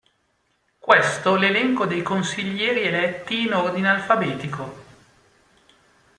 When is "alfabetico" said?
3.89-4.73